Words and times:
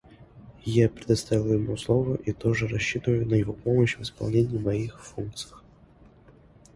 Я 0.65 0.89
предоставляю 0.89 1.61
ему 1.61 1.77
слово 1.77 2.15
и 2.15 2.33
тоже 2.33 2.67
рассчитываю 2.67 3.27
на 3.27 3.35
его 3.35 3.53
помощь 3.53 3.97
в 3.97 4.01
исполнении 4.01 4.57
моих 4.57 4.99
функций. 4.99 5.55